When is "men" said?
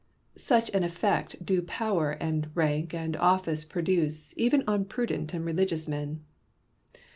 5.87-6.23